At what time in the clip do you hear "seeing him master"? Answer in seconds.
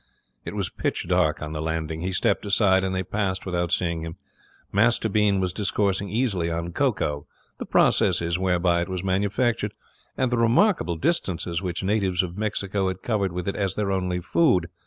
3.71-5.07